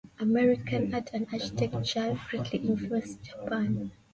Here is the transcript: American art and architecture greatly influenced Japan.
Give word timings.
American 0.19 0.95
art 0.95 1.11
and 1.13 1.27
architecture 1.31 2.19
greatly 2.27 2.57
influenced 2.57 3.21
Japan. 3.21 3.91